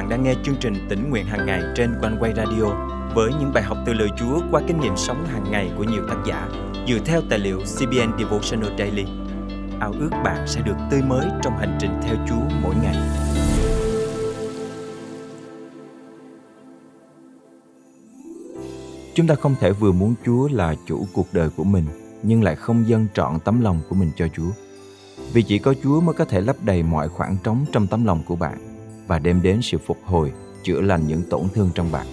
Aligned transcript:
bạn 0.00 0.08
đang 0.08 0.22
nghe 0.22 0.34
chương 0.44 0.56
trình 0.60 0.74
tỉnh 0.88 1.10
nguyện 1.10 1.26
hàng 1.26 1.46
ngày 1.46 1.62
trên 1.76 1.94
quanh 2.00 2.16
quay 2.20 2.32
radio 2.36 2.64
với 3.14 3.30
những 3.40 3.52
bài 3.54 3.62
học 3.62 3.78
từ 3.86 3.92
lời 3.92 4.08
Chúa 4.18 4.40
qua 4.50 4.62
kinh 4.66 4.80
nghiệm 4.80 4.96
sống 4.96 5.26
hàng 5.26 5.44
ngày 5.50 5.70
của 5.76 5.84
nhiều 5.84 6.02
tác 6.08 6.16
giả 6.26 6.48
dựa 6.88 6.98
theo 7.04 7.20
tài 7.30 7.38
liệu 7.38 7.58
CBN 7.58 8.18
Devotional 8.18 8.78
Daily. 8.78 9.04
Ao 9.80 9.92
ước 10.00 10.10
bạn 10.24 10.46
sẽ 10.46 10.60
được 10.60 10.74
tươi 10.90 11.02
mới 11.02 11.26
trong 11.42 11.58
hành 11.58 11.78
trình 11.80 11.90
theo 12.02 12.16
Chúa 12.28 12.56
mỗi 12.62 12.74
ngày. 12.82 12.96
Chúng 19.14 19.26
ta 19.26 19.34
không 19.34 19.54
thể 19.60 19.72
vừa 19.72 19.92
muốn 19.92 20.14
Chúa 20.26 20.48
là 20.52 20.74
chủ 20.86 21.06
cuộc 21.12 21.26
đời 21.32 21.48
của 21.56 21.64
mình, 21.64 21.84
nhưng 22.22 22.42
lại 22.42 22.56
không 22.56 22.88
dâng 22.88 23.06
trọn 23.14 23.40
tấm 23.44 23.60
lòng 23.60 23.80
của 23.88 23.96
mình 23.96 24.10
cho 24.16 24.28
Chúa. 24.36 24.50
Vì 25.32 25.42
chỉ 25.42 25.58
có 25.58 25.74
Chúa 25.82 26.00
mới 26.00 26.14
có 26.14 26.24
thể 26.24 26.40
lấp 26.40 26.56
đầy 26.64 26.82
mọi 26.82 27.08
khoảng 27.08 27.36
trống 27.44 27.64
trong 27.72 27.86
tấm 27.86 28.04
lòng 28.04 28.22
của 28.26 28.36
bạn 28.36 28.69
và 29.10 29.18
đem 29.18 29.42
đến 29.42 29.62
sự 29.62 29.78
phục 29.78 29.98
hồi, 30.04 30.32
chữa 30.62 30.80
lành 30.80 31.06
những 31.06 31.22
tổn 31.30 31.42
thương 31.54 31.70
trong 31.74 31.92
bạn. 31.92 32.06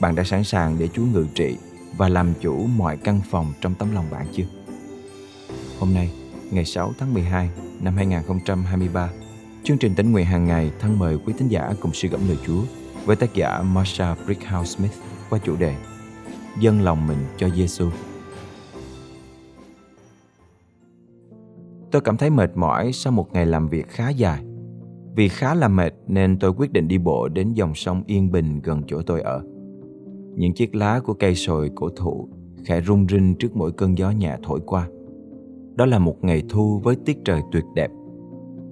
Bạn 0.00 0.14
đã 0.14 0.24
sẵn 0.24 0.44
sàng 0.44 0.76
để 0.78 0.88
Chúa 0.88 1.02
ngự 1.02 1.26
trị 1.34 1.56
và 1.96 2.08
làm 2.08 2.32
chủ 2.40 2.66
mọi 2.66 2.96
căn 2.96 3.20
phòng 3.30 3.52
trong 3.60 3.74
tấm 3.74 3.94
lòng 3.94 4.04
bạn 4.10 4.26
chưa? 4.32 4.44
Hôm 5.78 5.94
nay, 5.94 6.10
ngày 6.50 6.64
6 6.64 6.92
tháng 6.98 7.14
12 7.14 7.50
năm 7.80 7.96
2023, 7.96 9.10
chương 9.64 9.78
trình 9.78 9.94
tỉnh 9.94 10.12
nguyện 10.12 10.26
hàng 10.26 10.46
ngày 10.46 10.72
thân 10.80 10.98
mời 10.98 11.18
quý 11.26 11.32
tín 11.38 11.48
giả 11.48 11.72
cùng 11.80 11.92
suy 11.94 12.08
gẫm 12.08 12.28
lời 12.28 12.36
Chúa 12.46 12.62
với 13.04 13.16
tác 13.16 13.34
giả 13.34 13.62
Marsha 13.62 14.14
Brickhouse 14.24 14.76
Smith 14.76 14.94
qua 15.30 15.38
chủ 15.44 15.56
đề 15.56 15.74
Dân 16.60 16.80
lòng 16.80 17.06
mình 17.06 17.18
cho 17.36 17.48
Giêsu. 17.48 17.90
Tôi 21.90 22.02
cảm 22.02 22.16
thấy 22.16 22.30
mệt 22.30 22.50
mỏi 22.56 22.92
sau 22.92 23.12
một 23.12 23.32
ngày 23.32 23.46
làm 23.46 23.68
việc 23.68 23.88
khá 23.88 24.08
dài. 24.08 24.47
Vì 25.18 25.28
khá 25.28 25.54
là 25.54 25.68
mệt 25.68 25.94
nên 26.06 26.38
tôi 26.38 26.52
quyết 26.52 26.72
định 26.72 26.88
đi 26.88 26.98
bộ 26.98 27.28
đến 27.28 27.52
dòng 27.52 27.74
sông 27.74 28.02
Yên 28.06 28.32
Bình 28.32 28.60
gần 28.62 28.82
chỗ 28.86 29.02
tôi 29.02 29.20
ở. 29.20 29.42
Những 30.34 30.54
chiếc 30.54 30.74
lá 30.74 31.00
của 31.04 31.14
cây 31.14 31.34
sồi 31.34 31.70
cổ 31.74 31.88
thụ 31.96 32.28
khẽ 32.64 32.80
rung 32.80 33.06
rinh 33.08 33.34
trước 33.34 33.56
mỗi 33.56 33.72
cơn 33.72 33.98
gió 33.98 34.10
nhẹ 34.10 34.36
thổi 34.42 34.60
qua. 34.66 34.88
Đó 35.74 35.86
là 35.86 35.98
một 35.98 36.24
ngày 36.24 36.42
thu 36.48 36.78
với 36.78 36.96
tiết 37.04 37.18
trời 37.24 37.40
tuyệt 37.52 37.64
đẹp. 37.74 37.90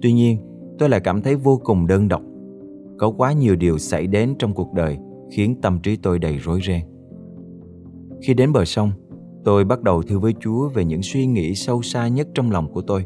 Tuy 0.01 0.13
nhiên, 0.13 0.37
tôi 0.79 0.89
lại 0.89 0.99
cảm 0.99 1.21
thấy 1.21 1.35
vô 1.35 1.61
cùng 1.63 1.87
đơn 1.87 2.07
độc. 2.07 2.21
Có 2.97 3.09
quá 3.17 3.33
nhiều 3.33 3.55
điều 3.55 3.77
xảy 3.77 4.07
đến 4.07 4.35
trong 4.39 4.53
cuộc 4.53 4.73
đời 4.73 4.97
khiến 5.31 5.61
tâm 5.61 5.79
trí 5.79 5.95
tôi 5.95 6.19
đầy 6.19 6.37
rối 6.37 6.59
ren. 6.67 6.81
Khi 8.21 8.33
đến 8.33 8.53
bờ 8.53 8.65
sông, 8.65 8.91
tôi 9.43 9.65
bắt 9.65 9.81
đầu 9.81 10.01
thư 10.01 10.19
với 10.19 10.33
Chúa 10.39 10.69
về 10.69 10.85
những 10.85 11.01
suy 11.01 11.25
nghĩ 11.25 11.55
sâu 11.55 11.81
xa 11.81 12.07
nhất 12.07 12.27
trong 12.33 12.51
lòng 12.51 12.73
của 12.73 12.81
tôi. 12.81 13.05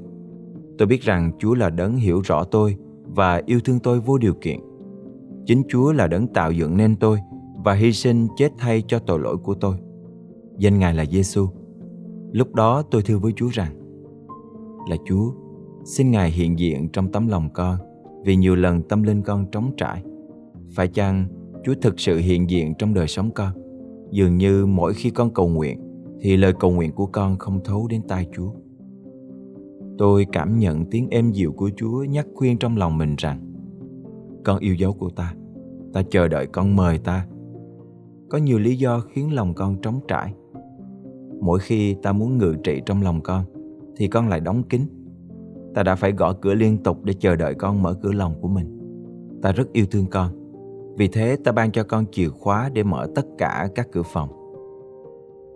Tôi 0.78 0.88
biết 0.88 1.02
rằng 1.02 1.32
Chúa 1.40 1.54
là 1.54 1.70
đấng 1.70 1.98
hiểu 1.98 2.22
rõ 2.22 2.44
tôi 2.44 2.78
và 3.16 3.42
yêu 3.46 3.60
thương 3.60 3.80
tôi 3.80 4.00
vô 4.00 4.18
điều 4.18 4.34
kiện. 4.34 4.60
Chính 5.46 5.64
Chúa 5.70 5.92
là 5.92 6.08
đấng 6.08 6.28
tạo 6.28 6.52
dựng 6.52 6.78
nên 6.78 6.96
tôi 6.96 7.20
và 7.64 7.74
hy 7.74 7.92
sinh 7.92 8.28
chết 8.38 8.52
thay 8.58 8.84
cho 8.88 9.00
tội 9.00 9.20
lỗi 9.20 9.38
của 9.38 9.54
tôi. 9.54 9.76
Danh 10.58 10.80
Ngài 10.80 10.94
là 10.94 11.06
Giêsu. 11.06 11.48
Lúc 12.32 12.56
đó 12.56 12.82
tôi 12.82 13.02
thưa 13.02 13.18
với 13.18 13.34
Chúa 13.36 13.48
rằng: 13.52 13.74
Là 14.90 14.96
Chúa, 15.06 15.32
xin 15.86 16.12
Ngài 16.12 16.32
hiện 16.32 16.60
diện 16.60 16.90
trong 16.90 17.12
tấm 17.12 17.28
lòng 17.28 17.50
con 17.54 17.78
vì 18.26 18.36
nhiều 18.36 18.56
lần 18.56 18.82
tâm 18.82 19.04
linh 19.04 19.22
con 19.22 19.46
trống 19.52 19.72
trải. 19.78 20.04
Phải 20.76 20.88
chăng 20.88 21.28
Chúa 21.64 21.74
thực 21.82 22.00
sự 22.00 22.18
hiện 22.18 22.50
diện 22.50 22.74
trong 22.80 22.94
đời 22.94 23.08
sống 23.08 23.32
con? 23.32 23.54
Dường 24.12 24.38
như 24.38 24.66
mỗi 24.66 24.94
khi 24.94 25.10
con 25.10 25.34
cầu 25.34 25.48
nguyện 25.48 25.80
thì 26.22 26.38
lời 26.38 26.54
cầu 26.60 26.72
nguyện 26.72 26.92
của 26.92 27.06
con 27.06 27.38
không 27.38 27.60
thấu 27.64 27.88
đến 27.88 28.02
tai 28.08 28.28
Chúa. 28.36 28.52
Tôi 30.02 30.26
cảm 30.32 30.60
nhận 30.60 30.86
tiếng 30.86 31.10
êm 31.10 31.32
dịu 31.32 31.52
của 31.52 31.70
Chúa 31.76 32.04
nhắc 32.04 32.28
khuyên 32.36 32.58
trong 32.58 32.78
lòng 32.78 32.98
mình 32.98 33.16
rằng 33.18 33.40
Con 34.46 34.60
yêu 34.60 34.76
dấu 34.76 34.94
của 34.94 35.10
ta, 35.10 35.34
ta 35.94 36.02
chờ 36.10 36.28
đợi 36.28 36.48
con 36.48 36.76
mời 36.76 36.98
ta. 36.98 37.28
Có 38.30 38.38
nhiều 38.38 38.60
lý 38.60 38.76
do 38.76 39.00
khiến 39.00 39.34
lòng 39.34 39.54
con 39.54 39.82
trống 39.82 40.00
trải. 40.08 40.34
Mỗi 41.42 41.60
khi 41.60 41.96
ta 42.04 42.12
muốn 42.12 42.38
ngự 42.38 42.56
trị 42.64 42.82
trong 42.86 43.02
lòng 43.02 43.22
con 43.22 43.46
thì 43.96 44.08
con 44.08 44.28
lại 44.28 44.40
đóng 44.40 44.64
kín. 44.64 44.82
Ta 45.76 45.84
đã 45.84 45.96
phải 45.96 46.12
gõ 46.12 46.34
cửa 46.34 46.54
liên 46.54 46.78
tục 46.78 47.04
để 47.04 47.14
chờ 47.20 47.36
đợi 47.36 47.54
con 47.54 47.84
mở 47.84 47.94
cửa 47.94 48.12
lòng 48.12 48.36
của 48.42 48.48
mình. 48.48 48.80
Ta 49.42 49.52
rất 49.52 49.74
yêu 49.74 49.86
thương 49.92 50.06
con 50.06 50.32
vì 50.98 51.08
thế 51.08 51.38
ta 51.44 51.52
ban 51.52 51.72
cho 51.72 51.84
con 51.84 52.06
chìa 52.12 52.30
khóa 52.30 52.70
để 52.74 52.84
mở 52.84 53.08
tất 53.16 53.26
cả 53.38 53.70
các 53.76 53.88
cửa 53.92 54.04
phòng. 54.06 54.30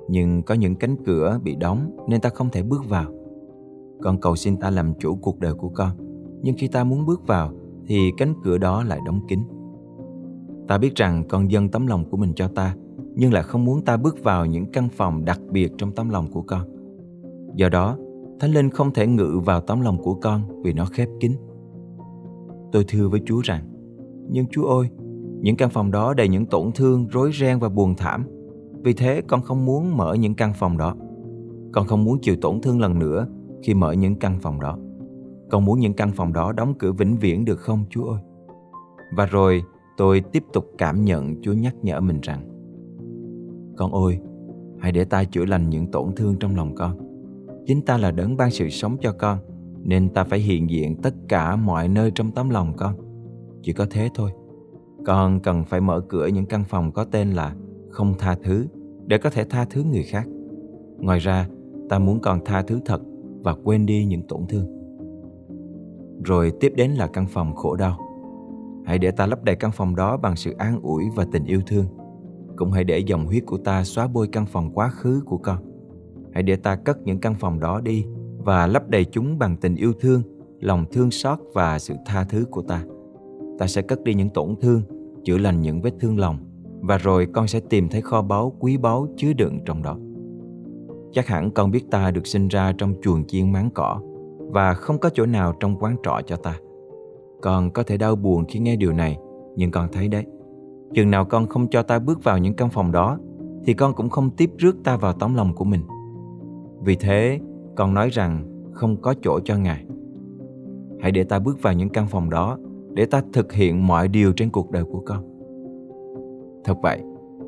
Nhưng 0.09 0.43
có 0.43 0.55
những 0.55 0.75
cánh 0.75 0.95
cửa 1.05 1.39
bị 1.43 1.55
đóng 1.55 1.97
nên 2.09 2.21
ta 2.21 2.29
không 2.29 2.49
thể 2.49 2.63
bước 2.63 2.89
vào 2.89 3.24
con 4.01 4.21
cầu 4.21 4.35
xin 4.35 4.57
ta 4.57 4.69
làm 4.69 4.93
chủ 4.99 5.15
cuộc 5.15 5.39
đời 5.39 5.53
của 5.53 5.69
con 5.69 5.89
nhưng 6.41 6.55
khi 6.57 6.67
ta 6.67 6.83
muốn 6.83 7.05
bước 7.05 7.27
vào 7.27 7.53
thì 7.85 8.11
cánh 8.17 8.33
cửa 8.43 8.57
đó 8.57 8.83
lại 8.83 8.99
đóng 9.05 9.19
kín 9.27 9.39
Ta 10.67 10.77
biết 10.77 10.95
rằng 10.95 11.23
con 11.29 11.51
dâng 11.51 11.69
tấm 11.69 11.87
lòng 11.87 12.09
của 12.09 12.17
mình 12.17 12.33
cho 12.35 12.47
ta, 12.47 12.75
nhưng 13.15 13.33
lại 13.33 13.43
không 13.43 13.65
muốn 13.65 13.81
ta 13.81 13.97
bước 13.97 14.23
vào 14.23 14.45
những 14.45 14.65
căn 14.71 14.89
phòng 14.89 15.25
đặc 15.25 15.39
biệt 15.51 15.71
trong 15.77 15.91
tấm 15.91 16.09
lòng 16.09 16.27
của 16.31 16.41
con. 16.41 16.61
Do 17.55 17.69
đó, 17.69 17.97
Thánh 18.39 18.51
Linh 18.51 18.69
không 18.69 18.93
thể 18.93 19.07
ngự 19.07 19.39
vào 19.45 19.61
tấm 19.61 19.81
lòng 19.81 19.97
của 20.03 20.13
con 20.13 20.61
vì 20.63 20.73
nó 20.73 20.85
khép 20.85 21.09
kín. 21.19 21.31
Tôi 22.71 22.85
thưa 22.87 23.07
với 23.07 23.21
Chúa 23.25 23.41
rằng, 23.43 23.63
nhưng 24.29 24.45
Chúa 24.47 24.65
ơi, 24.65 24.87
những 25.41 25.55
căn 25.55 25.69
phòng 25.69 25.91
đó 25.91 26.13
đầy 26.13 26.27
những 26.27 26.45
tổn 26.45 26.71
thương, 26.75 27.07
rối 27.07 27.31
ren 27.33 27.59
và 27.59 27.69
buồn 27.69 27.95
thảm. 27.95 28.25
Vì 28.83 28.93
thế 28.93 29.21
con 29.27 29.41
không 29.41 29.65
muốn 29.65 29.97
mở 29.97 30.13
những 30.13 30.35
căn 30.35 30.53
phòng 30.53 30.77
đó. 30.77 30.95
Con 31.71 31.87
không 31.87 32.03
muốn 32.03 32.21
chịu 32.21 32.35
tổn 32.41 32.61
thương 32.61 32.79
lần 32.79 32.99
nữa 32.99 33.27
khi 33.65 33.73
mở 33.73 33.91
những 33.91 34.15
căn 34.15 34.39
phòng 34.39 34.59
đó. 34.59 34.77
Con 35.51 35.65
muốn 35.65 35.79
những 35.79 35.93
căn 35.93 36.11
phòng 36.11 36.33
đó 36.33 36.51
đóng 36.51 36.73
cửa 36.79 36.91
vĩnh 36.91 37.17
viễn 37.17 37.45
được 37.45 37.59
không 37.59 37.85
Chúa 37.89 38.05
ơi? 38.05 38.21
Và 39.15 39.25
rồi 39.25 39.63
tôi 39.97 40.21
tiếp 40.31 40.43
tục 40.53 40.65
cảm 40.77 41.05
nhận 41.05 41.41
Chúa 41.41 41.53
nhắc 41.53 41.75
nhở 41.81 42.01
mình 42.01 42.19
rằng 42.21 42.41
Con 43.77 43.91
ơi, 43.91 44.19
hãy 44.79 44.91
để 44.91 45.05
ta 45.05 45.23
chữa 45.23 45.45
lành 45.45 45.69
những 45.69 45.91
tổn 45.91 46.15
thương 46.15 46.35
trong 46.39 46.55
lòng 46.55 46.75
con. 46.75 46.97
Chính 47.65 47.81
ta 47.81 47.97
là 47.97 48.11
đấng 48.11 48.37
ban 48.37 48.51
sự 48.51 48.69
sống 48.69 48.97
cho 49.01 49.11
con, 49.11 49.39
nên 49.83 50.09
ta 50.09 50.23
phải 50.23 50.39
hiện 50.39 50.69
diện 50.69 50.95
tất 51.01 51.13
cả 51.27 51.55
mọi 51.55 51.87
nơi 51.87 52.11
trong 52.15 52.31
tấm 52.31 52.49
lòng 52.49 52.73
con. 52.77 52.95
Chỉ 53.63 53.73
có 53.73 53.85
thế 53.89 54.09
thôi. 54.13 54.31
Con 55.05 55.39
cần 55.39 55.63
phải 55.63 55.81
mở 55.81 56.01
cửa 56.01 56.27
những 56.27 56.45
căn 56.45 56.63
phòng 56.63 56.91
có 56.91 57.03
tên 57.03 57.31
là 57.31 57.55
không 57.89 58.13
tha 58.19 58.35
thứ 58.43 58.67
để 59.07 59.17
có 59.17 59.29
thể 59.29 59.43
tha 59.43 59.65
thứ 59.69 59.83
người 59.83 60.03
khác. 60.03 60.27
Ngoài 60.97 61.19
ra, 61.19 61.47
ta 61.89 61.99
muốn 61.99 62.19
con 62.19 62.39
tha 62.45 62.61
thứ 62.61 62.79
thật 62.85 63.01
và 63.45 63.55
quên 63.63 63.85
đi 63.85 64.05
những 64.05 64.27
tổn 64.27 64.47
thương. 64.49 64.65
Rồi 66.23 66.51
tiếp 66.59 66.73
đến 66.75 66.91
là 66.91 67.07
căn 67.07 67.25
phòng 67.27 67.55
khổ 67.55 67.75
đau. 67.75 67.99
Hãy 68.85 68.99
để 68.99 69.11
ta 69.11 69.25
lấp 69.25 69.43
đầy 69.43 69.55
căn 69.55 69.71
phòng 69.71 69.95
đó 69.95 70.17
bằng 70.17 70.35
sự 70.35 70.53
an 70.57 70.79
ủi 70.81 71.03
và 71.15 71.25
tình 71.31 71.45
yêu 71.45 71.61
thương. 71.67 71.85
Cũng 72.55 72.71
hãy 72.71 72.83
để 72.83 72.99
dòng 72.99 73.25
huyết 73.25 73.43
của 73.45 73.57
ta 73.57 73.83
xóa 73.83 74.07
bôi 74.07 74.27
căn 74.27 74.45
phòng 74.45 74.71
quá 74.73 74.89
khứ 74.89 75.21
của 75.25 75.37
con. 75.37 75.57
Hãy 76.33 76.43
để 76.43 76.55
ta 76.55 76.75
cất 76.75 77.01
những 77.01 77.19
căn 77.19 77.35
phòng 77.35 77.59
đó 77.59 77.81
đi 77.81 78.05
và 78.37 78.67
lấp 78.67 78.89
đầy 78.89 79.05
chúng 79.05 79.39
bằng 79.39 79.57
tình 79.57 79.75
yêu 79.75 79.93
thương, 79.99 80.21
lòng 80.59 80.85
thương 80.91 81.11
xót 81.11 81.39
và 81.53 81.79
sự 81.79 81.93
tha 82.05 82.23
thứ 82.23 82.45
của 82.51 82.61
ta. 82.61 82.83
Ta 83.59 83.67
sẽ 83.67 83.81
cất 83.81 84.03
đi 84.03 84.13
những 84.13 84.29
tổn 84.29 84.55
thương, 84.61 84.81
chữa 85.23 85.37
lành 85.37 85.61
những 85.61 85.81
vết 85.81 85.93
thương 85.99 86.19
lòng 86.19 86.37
và 86.81 86.97
rồi 86.97 87.27
con 87.33 87.47
sẽ 87.47 87.59
tìm 87.59 87.89
thấy 87.89 88.01
kho 88.01 88.21
báu 88.21 88.55
quý 88.59 88.77
báu 88.77 89.07
chứa 89.17 89.33
đựng 89.33 89.59
trong 89.65 89.83
đó. 89.83 89.97
Chắc 91.15 91.27
hẳn 91.27 91.51
con 91.51 91.71
biết 91.71 91.91
ta 91.91 92.11
được 92.11 92.27
sinh 92.27 92.47
ra 92.47 92.73
trong 92.77 92.93
chuồng 93.01 93.25
chiên 93.27 93.51
máng 93.51 93.69
cỏ 93.73 94.01
và 94.37 94.73
không 94.73 94.99
có 94.99 95.09
chỗ 95.13 95.25
nào 95.25 95.53
trong 95.59 95.75
quán 95.79 95.95
trọ 96.03 96.21
cho 96.25 96.35
ta. 96.35 96.59
Con 97.41 97.71
có 97.71 97.83
thể 97.83 97.97
đau 97.97 98.15
buồn 98.15 98.45
khi 98.45 98.59
nghe 98.59 98.75
điều 98.75 98.93
này, 98.93 99.17
nhưng 99.55 99.71
con 99.71 99.87
thấy 99.91 100.07
đấy, 100.07 100.25
chừng 100.93 101.11
nào 101.11 101.25
con 101.25 101.47
không 101.47 101.67
cho 101.67 101.83
ta 101.83 101.99
bước 101.99 102.23
vào 102.23 102.37
những 102.37 102.53
căn 102.53 102.69
phòng 102.69 102.91
đó, 102.91 103.19
thì 103.65 103.73
con 103.73 103.93
cũng 103.93 104.09
không 104.09 104.29
tiếp 104.29 104.51
rước 104.57 104.75
ta 104.83 104.97
vào 104.97 105.13
tấm 105.13 105.35
lòng 105.35 105.55
của 105.55 105.65
mình. 105.65 105.81
Vì 106.81 106.95
thế, 106.95 107.39
con 107.75 107.93
nói 107.93 108.09
rằng 108.09 108.45
không 108.73 109.01
có 109.01 109.13
chỗ 109.21 109.39
cho 109.45 109.57
Ngài. 109.57 109.85
Hãy 111.01 111.11
để 111.11 111.23
ta 111.23 111.39
bước 111.39 111.61
vào 111.61 111.73
những 111.73 111.89
căn 111.89 112.07
phòng 112.07 112.29
đó 112.29 112.57
để 112.93 113.05
ta 113.05 113.21
thực 113.33 113.53
hiện 113.53 113.87
mọi 113.87 114.07
điều 114.07 114.33
trên 114.33 114.49
cuộc 114.49 114.71
đời 114.71 114.83
của 114.83 115.03
con. 115.05 115.23
Thật 116.63 116.77
vậy, 116.83 117.01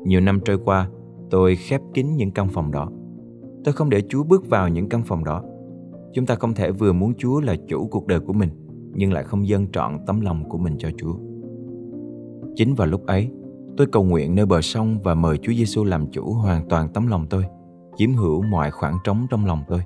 nhiều 0.04 0.20
năm 0.20 0.40
trôi 0.44 0.58
qua, 0.64 0.88
tôi 1.30 1.56
khép 1.56 1.80
kín 1.94 2.06
những 2.16 2.30
căn 2.30 2.48
phòng 2.48 2.70
đó. 2.70 2.88
Tôi 3.68 3.72
không 3.72 3.90
để 3.90 4.02
Chúa 4.08 4.24
bước 4.24 4.48
vào 4.48 4.68
những 4.68 4.88
căn 4.88 5.02
phòng 5.02 5.24
đó. 5.24 5.42
Chúng 6.12 6.26
ta 6.26 6.34
không 6.34 6.54
thể 6.54 6.70
vừa 6.70 6.92
muốn 6.92 7.12
Chúa 7.18 7.40
là 7.40 7.56
chủ 7.68 7.88
cuộc 7.90 8.06
đời 8.06 8.20
của 8.20 8.32
mình 8.32 8.48
nhưng 8.94 9.12
lại 9.12 9.24
không 9.24 9.48
dâng 9.48 9.66
trọn 9.72 9.98
tấm 10.06 10.20
lòng 10.20 10.48
của 10.48 10.58
mình 10.58 10.76
cho 10.78 10.90
Chúa. 10.98 11.14
Chính 12.56 12.74
vào 12.74 12.88
lúc 12.88 13.06
ấy, 13.06 13.30
tôi 13.76 13.86
cầu 13.86 14.04
nguyện 14.04 14.34
nơi 14.34 14.46
bờ 14.46 14.60
sông 14.60 14.98
và 15.02 15.14
mời 15.14 15.38
Chúa 15.38 15.52
Giêsu 15.52 15.84
làm 15.84 16.10
chủ 16.10 16.32
hoàn 16.32 16.68
toàn 16.68 16.88
tấm 16.92 17.06
lòng 17.06 17.26
tôi, 17.30 17.44
chiếm 17.96 18.14
hữu 18.14 18.42
mọi 18.42 18.70
khoảng 18.70 18.98
trống 19.04 19.26
trong 19.30 19.46
lòng 19.46 19.62
tôi. 19.68 19.80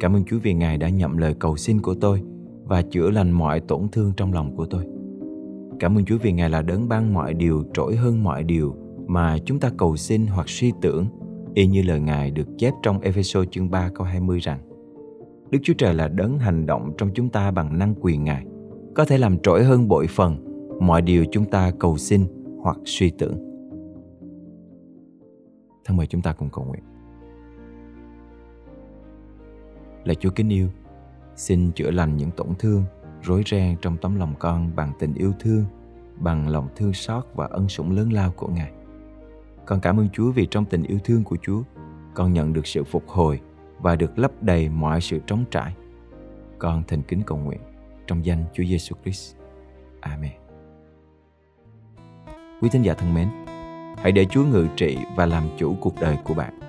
Cảm 0.00 0.16
ơn 0.16 0.24
Chúa 0.24 0.38
vì 0.42 0.54
Ngài 0.54 0.78
đã 0.78 0.88
nhậm 0.88 1.16
lời 1.16 1.34
cầu 1.34 1.56
xin 1.56 1.80
của 1.82 1.94
tôi 1.94 2.22
và 2.64 2.82
chữa 2.82 3.10
lành 3.10 3.30
mọi 3.30 3.60
tổn 3.60 3.88
thương 3.92 4.12
trong 4.16 4.32
lòng 4.32 4.56
của 4.56 4.66
tôi. 4.66 4.84
Cảm 5.80 5.98
ơn 5.98 6.04
Chúa 6.04 6.18
vì 6.22 6.32
Ngài 6.32 6.50
là 6.50 6.62
đấng 6.62 6.88
ban 6.88 7.14
mọi 7.14 7.34
điều 7.34 7.64
trỗi 7.74 7.96
hơn 7.96 8.24
mọi 8.24 8.44
điều 8.44 8.74
mà 9.06 9.38
chúng 9.44 9.60
ta 9.60 9.70
cầu 9.76 9.96
xin 9.96 10.26
hoặc 10.26 10.48
suy 10.48 10.72
tưởng, 10.82 11.06
y 11.56 11.66
như 11.66 11.82
lời 11.82 12.00
Ngài 12.00 12.30
được 12.30 12.48
chép 12.58 12.74
trong 12.82 13.00
Ephesos 13.00 13.48
chương 13.50 13.70
3 13.70 13.90
câu 13.94 14.06
20 14.06 14.38
rằng 14.38 14.60
Đức 15.50 15.58
Chúa 15.62 15.74
Trời 15.78 15.94
là 15.94 16.08
đấng 16.08 16.38
hành 16.38 16.66
động 16.66 16.94
trong 16.98 17.10
chúng 17.14 17.28
ta 17.28 17.50
bằng 17.50 17.78
năng 17.78 17.94
quyền 18.00 18.24
Ngài, 18.24 18.44
có 18.94 19.04
thể 19.04 19.18
làm 19.18 19.38
trỗi 19.38 19.64
hơn 19.64 19.88
bội 19.88 20.06
phần 20.06 20.36
mọi 20.80 21.02
điều 21.02 21.24
chúng 21.32 21.44
ta 21.44 21.70
cầu 21.78 21.96
xin 21.96 22.26
hoặc 22.62 22.76
suy 22.84 23.10
tưởng. 23.10 23.36
Thân 25.84 25.96
mời 25.96 26.06
chúng 26.06 26.22
ta 26.22 26.32
cùng 26.32 26.50
cầu 26.50 26.64
nguyện. 26.64 26.82
Lạy 30.04 30.14
Chúa 30.14 30.30
kính 30.30 30.48
yêu, 30.48 30.68
xin 31.36 31.72
chữa 31.72 31.90
lành 31.90 32.16
những 32.16 32.30
tổn 32.30 32.48
thương, 32.58 32.84
rối 33.22 33.42
ren 33.46 33.76
trong 33.82 33.96
tấm 33.96 34.16
lòng 34.16 34.34
con 34.38 34.70
bằng 34.76 34.92
tình 34.98 35.14
yêu 35.14 35.32
thương, 35.40 35.64
bằng 36.18 36.48
lòng 36.48 36.68
thương 36.76 36.92
xót 36.92 37.24
và 37.34 37.46
ân 37.46 37.68
sủng 37.68 37.90
lớn 37.90 38.12
lao 38.12 38.32
của 38.36 38.48
Ngài. 38.48 38.72
Con 39.66 39.80
cảm 39.80 40.00
ơn 40.00 40.08
Chúa 40.12 40.30
vì 40.30 40.46
trong 40.46 40.64
tình 40.64 40.82
yêu 40.82 40.98
thương 41.04 41.24
của 41.24 41.36
Chúa, 41.42 41.62
con 42.14 42.32
nhận 42.32 42.52
được 42.52 42.66
sự 42.66 42.84
phục 42.84 43.08
hồi 43.08 43.40
và 43.78 43.96
được 43.96 44.18
lấp 44.18 44.30
đầy 44.40 44.68
mọi 44.68 45.00
sự 45.00 45.18
trống 45.26 45.44
trải. 45.50 45.74
Con 46.58 46.82
thành 46.88 47.02
kính 47.02 47.22
cầu 47.26 47.38
nguyện 47.38 47.60
trong 48.06 48.24
danh 48.24 48.44
Chúa 48.54 48.64
Giêsu 48.64 48.96
Christ. 49.02 49.36
Amen. 50.00 50.32
Quý 52.60 52.68
thính 52.68 52.82
giả 52.82 52.94
thân 52.94 53.14
mến, 53.14 53.28
hãy 53.96 54.12
để 54.12 54.24
Chúa 54.24 54.44
ngự 54.44 54.66
trị 54.76 54.98
và 55.16 55.26
làm 55.26 55.44
chủ 55.56 55.76
cuộc 55.80 55.94
đời 56.00 56.16
của 56.24 56.34
bạn. 56.34 56.60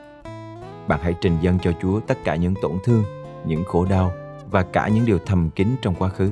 Bạn 0.87 0.99
hãy 1.03 1.15
trình 1.21 1.37
dâng 1.41 1.57
cho 1.61 1.71
Chúa 1.81 1.99
tất 1.99 2.17
cả 2.23 2.35
những 2.35 2.53
tổn 2.61 2.71
thương, 2.83 3.03
những 3.45 3.63
khổ 3.65 3.85
đau 3.85 4.11
và 4.51 4.63
cả 4.63 4.87
những 4.87 5.05
điều 5.05 5.19
thầm 5.25 5.49
kín 5.49 5.67
trong 5.81 5.95
quá 5.95 6.09
khứ. 6.09 6.31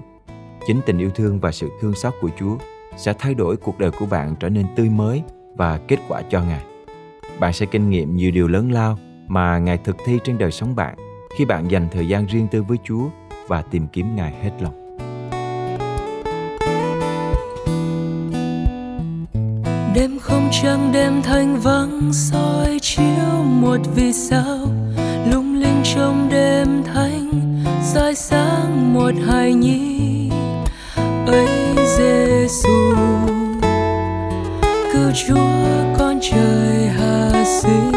Chính 0.68 0.82
tình 0.86 0.98
yêu 0.98 1.10
thương 1.10 1.40
và 1.40 1.52
sự 1.52 1.70
thương 1.82 1.94
xót 1.94 2.14
của 2.22 2.30
Chúa 2.38 2.58
sẽ 2.98 3.14
thay 3.20 3.34
đổi 3.34 3.58
cuộc 3.58 3.80
đời 3.80 3.92
của 3.92 4.06
bạn 4.06 4.36
trở 4.40 4.50
nên 4.50 4.66
tươi 4.76 4.90
mới 4.90 5.24
và 5.56 5.80
kết 5.88 6.00
quả 6.08 6.22
cho 6.30 6.42
Ngài. 6.42 6.62
Bạn 7.40 7.54
sẽ 7.54 7.66
kinh 7.66 7.90
nghiệm 7.90 8.16
nhiều 8.16 8.32
điều 8.32 8.48
lớn 8.48 8.72
lao 8.72 8.98
mà 9.28 9.58
Ngài 9.58 9.78
thực 9.78 9.96
thi 10.06 10.20
trên 10.24 10.38
đời 10.38 10.52
sống 10.52 10.76
bạn 10.76 10.96
khi 11.38 11.46
bạn 11.46 11.68
dành 11.68 11.88
thời 11.92 12.08
gian 12.08 12.26
riêng 12.26 12.48
tư 12.52 12.64
với 12.64 12.78
Chúa 12.84 13.10
và 13.48 13.62
tìm 13.62 13.88
kiếm 13.88 14.16
Ngài 14.16 14.34
hết 14.42 14.52
lòng. 14.60 14.86
đêm 19.96 20.20
không 20.20 20.50
trăng, 20.52 20.92
đêm 20.94 21.22
thanh 21.22 21.60
vắng, 21.60 22.14
soi 22.14 22.80
chiếu 22.82 23.44
một 23.44 23.78
vì 23.96 24.14
sao 24.14 24.58
lung 25.32 25.56
linh 25.56 25.82
trong 25.96 26.28
đêm 26.32 26.84
thanh, 26.94 27.64
soi 27.94 28.16
sáng 28.16 28.94
một 28.94 29.12
hài 29.28 29.54
nhi 29.54 29.95
Chúa 35.16 35.96
con 35.98 36.20
trời 36.22 36.88
hạ 36.88 37.44
sinh 37.46 37.92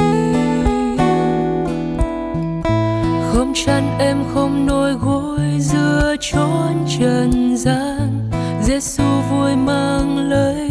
không 3.32 3.52
chăn 3.54 3.98
em 3.98 4.16
không 4.34 4.66
nôi 4.66 4.92
gối 4.92 5.40
giữa 5.58 6.14
chốn 6.20 6.86
trần 6.98 7.56
gian. 7.56 8.30
Giêsu 8.62 9.02
vui 9.30 9.56
mang 9.56 10.18
lấy 10.18 10.70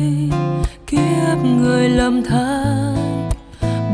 kiếp 0.88 1.38
người 1.44 1.90
lầm 1.90 2.24
than 2.24 3.30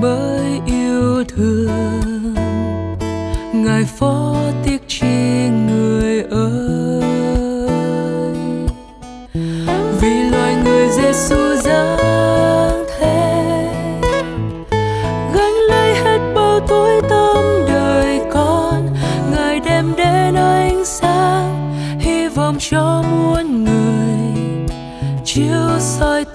bởi 0.01 0.61
yêu 0.65 1.23
thương. 1.23 2.35
Ngài 3.53 3.83
phó 3.83 4.32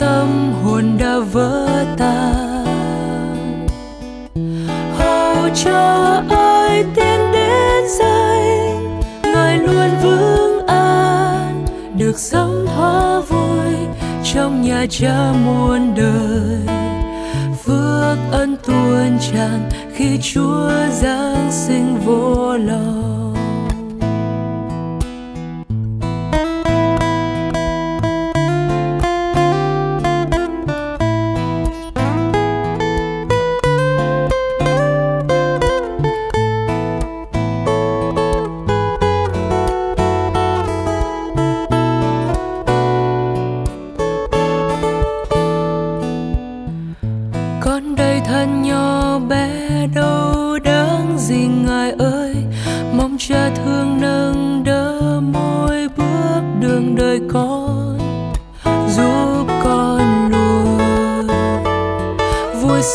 tâm 0.08 0.52
hồn 0.64 0.98
đã 0.98 1.18
vỡ 1.32 1.84
tan. 1.98 3.66
Hầu 4.98 5.48
cho 5.64 6.22
ai 6.30 6.84
tiến 6.94 7.32
đến 7.32 7.84
danh 7.98 9.00
ngài 9.22 9.58
luôn 9.58 9.90
vững 10.02 10.66
an, 10.66 11.66
được 11.98 12.18
sống 12.18 12.66
hóa 12.66 13.20
vui 13.20 13.74
trong 14.32 14.62
nhà 14.62 14.86
cha 14.90 15.32
muôn 15.44 15.94
đời. 15.94 16.76
Phước 17.64 18.18
ân 18.30 18.56
tuôn 18.66 19.18
tràn 19.32 19.70
khi 19.94 20.18
chúa 20.22 20.70
giáng 20.92 21.37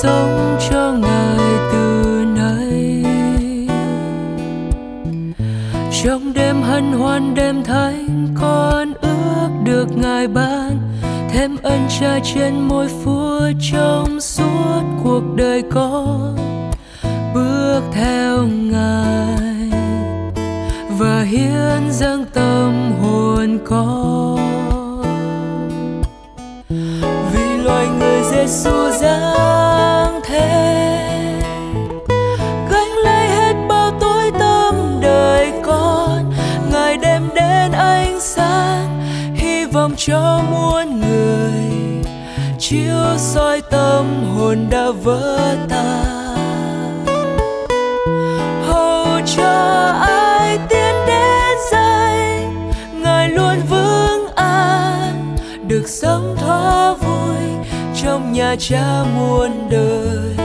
sống 0.03 0.57
cho 0.69 0.93
ngài 1.01 1.57
từ 1.71 2.03
nay 2.35 2.95
trong 6.03 6.33
đêm 6.33 6.61
hân 6.61 6.91
hoan, 6.91 7.35
đêm 7.35 7.63
thánh 7.63 8.27
con 8.41 8.93
ước 9.01 9.49
được 9.63 9.97
ngài 9.97 10.27
ban. 10.27 10.77
Thêm 11.29 11.57
ân 11.63 11.87
cha 11.99 12.19
trên 12.23 12.59
môi 12.59 12.87
phúa 13.03 13.51
trong 13.71 14.21
suốt 14.21 14.81
cuộc 15.03 15.23
đời 15.35 15.63
con. 15.71 16.37
Bước 17.33 17.81
theo 17.93 18.43
ngài 18.47 19.71
và 20.99 21.21
hiến 21.21 21.91
dâng 21.91 22.25
tâm 22.33 22.91
hồn 23.01 23.59
con. 23.65 24.39
Vì 27.33 27.57
loài 27.63 27.87
người 27.99 28.23
Giêsu 28.31 28.89
giáng 29.01 29.32
cho 40.05 40.41
muôn 40.51 40.99
người. 40.99 42.03
Chiếu 42.59 43.17
soi 43.17 43.61
tâm 43.61 44.25
hồn 44.35 44.67
đã 44.69 44.91
vỡ 45.03 45.55
tan. 45.69 47.05
Hầu 48.67 49.19
cho 49.35 49.93
ai 50.07 50.57
tiến 50.69 50.95
đến 51.07 51.57
dây 51.71 52.45
ngài 52.93 53.29
luôn 53.29 53.55
vững 53.69 54.27
an, 54.35 55.37
được 55.67 55.87
sống 55.87 56.35
thỏa 56.39 56.93
vui 56.93 57.67
trong 58.03 58.33
nhà 58.33 58.55
cha 58.59 59.03
muôn 59.15 59.69
đời. 59.69 60.42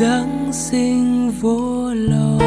Giáng 0.00 0.52
sinh 0.52 1.30
vô 1.40 1.90
lòng 1.94 2.38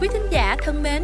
Quý 0.00 0.08
thính 0.12 0.26
giả 0.30 0.56
thân 0.64 0.82
mến, 0.82 1.02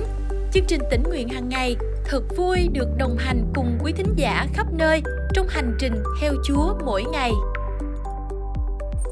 chương 0.52 0.64
trình 0.66 0.80
tỉnh 0.90 1.02
nguyện 1.08 1.28
hàng 1.28 1.48
ngày 1.48 1.76
thật 2.04 2.22
vui 2.36 2.68
được 2.72 2.88
đồng 2.98 3.16
hành 3.18 3.52
cùng 3.54 3.78
quý 3.84 3.92
thính 3.92 4.14
giả 4.16 4.46
khắp 4.54 4.66
nơi 4.72 5.02
trong 5.34 5.46
hành 5.48 5.76
trình 5.78 6.02
theo 6.20 6.32
Chúa 6.44 6.74
mỗi 6.84 7.04
ngày. 7.12 7.32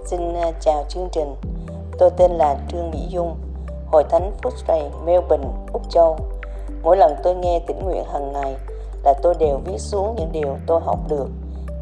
Xin 0.06 0.20
ờ, 0.34 0.52
chào 0.60 0.86
chương 0.90 1.08
trình. 1.12 1.57
Tôi 1.98 2.10
tên 2.16 2.30
là 2.32 2.56
Trương 2.68 2.90
Mỹ 2.90 2.98
Dung, 3.08 3.36
Hội 3.86 4.04
Thánh 4.10 4.32
Footscray, 4.42 4.90
Melbourne, 5.04 5.48
Úc 5.72 5.90
Châu. 5.90 6.16
Mỗi 6.82 6.96
lần 6.96 7.14
tôi 7.22 7.34
nghe 7.34 7.60
tĩnh 7.66 7.84
nguyện 7.84 8.04
hàng 8.12 8.32
ngày 8.32 8.56
là 9.04 9.14
tôi 9.22 9.34
đều 9.38 9.60
viết 9.64 9.78
xuống 9.78 10.14
những 10.16 10.32
điều 10.32 10.56
tôi 10.66 10.80
học 10.80 10.98
được. 11.08 11.26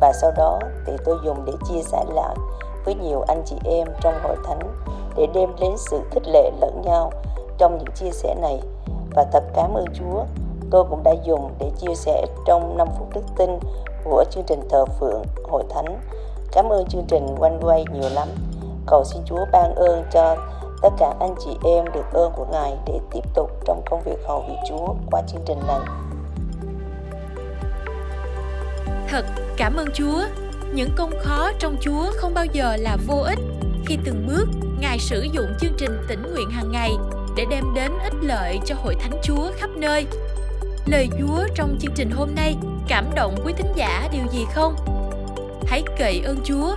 Và 0.01 0.13
sau 0.13 0.31
đó 0.37 0.59
thì 0.87 0.93
tôi 1.05 1.19
dùng 1.25 1.45
để 1.45 1.53
chia 1.69 1.83
sẻ 1.83 2.05
lại 2.15 2.37
với 2.85 2.95
nhiều 2.95 3.25
anh 3.29 3.43
chị 3.47 3.57
em 3.65 3.89
trong 4.01 4.15
hội 4.23 4.37
thánh 4.45 4.61
để 5.17 5.27
đem 5.35 5.51
đến 5.61 5.73
sự 5.91 6.01
khích 6.11 6.29
lệ 6.29 6.51
lẫn 6.61 6.83
nhau 6.85 7.13
trong 7.59 7.79
những 7.79 7.95
chia 7.95 8.11
sẻ 8.11 8.35
này. 8.41 8.61
Và 9.15 9.25
thật 9.33 9.45
cảm 9.55 9.75
ơn 9.75 9.85
Chúa 9.95 10.25
tôi 10.71 10.85
cũng 10.91 11.03
đã 11.03 11.15
dùng 11.25 11.51
để 11.59 11.71
chia 11.79 11.95
sẻ 11.95 12.27
trong 12.47 12.77
5 12.77 12.89
phút 12.99 13.09
đức 13.15 13.25
tin 13.37 13.59
của 14.05 14.25
chương 14.31 14.45
trình 14.47 14.69
thờ 14.71 14.85
phượng 14.85 15.23
hội 15.51 15.65
thánh. 15.71 16.01
Cảm 16.53 16.69
ơn 16.69 16.87
chương 16.87 17.05
trình 17.09 17.27
One 17.41 17.59
Way 17.61 17.85
nhiều 17.93 18.11
lắm 18.15 18.29
cầu 18.87 19.05
xin 19.05 19.23
Chúa 19.27 19.45
ban 19.53 19.75
ơn 19.75 20.05
cho 20.13 20.37
tất 20.83 20.91
cả 20.99 21.15
anh 21.21 21.35
chị 21.45 21.51
em 21.65 21.85
được 21.95 22.13
ơn 22.13 22.33
của 22.37 22.47
Ngài 22.53 22.73
để 22.87 23.01
tiếp 23.13 23.25
tục 23.35 23.51
trong 23.65 23.83
công 23.91 24.03
việc 24.03 24.19
hầu 24.29 24.45
việc 24.49 24.59
Chúa 24.69 24.95
qua 25.11 25.23
chương 25.29 25.43
trình 25.47 25.59
này 25.67 25.81
Thật, 29.09 29.25
cảm 29.57 29.77
ơn 29.77 29.89
Chúa 29.95 30.23
những 30.75 30.91
công 30.97 31.11
khó 31.23 31.51
trong 31.59 31.77
Chúa 31.81 32.11
không 32.17 32.35
bao 32.35 32.45
giờ 32.45 32.77
là 32.77 32.97
vô 33.07 33.17
ích 33.17 33.39
khi 33.87 33.99
từng 34.05 34.27
bước, 34.27 34.49
Ngài 34.81 34.99
sử 34.99 35.27
dụng 35.33 35.47
chương 35.61 35.73
trình 35.79 36.05
tỉnh 36.09 36.23
nguyện 36.35 36.51
hàng 36.51 36.73
ngày 36.73 36.91
để 37.37 37.45
đem 37.51 37.65
đến 37.75 37.93
ích 38.05 38.15
lợi 38.21 38.61
cho 38.65 38.75
hội 38.83 38.95
thánh 38.95 39.21
Chúa 39.23 39.51
khắp 39.57 39.71
nơi. 39.77 40.07
Lời 40.87 41.09
Chúa 41.21 41.45
trong 41.55 41.77
chương 41.81 41.93
trình 41.95 42.11
hôm 42.11 42.29
nay 42.35 42.57
cảm 42.89 43.05
động 43.15 43.35
quý 43.45 43.53
thính 43.53 43.73
giả 43.77 44.09
điều 44.13 44.33
gì 44.33 44.47
không? 44.55 44.75
Hãy 45.67 45.83
cậy 45.99 46.23
ơn 46.27 46.37
Chúa 46.45 46.77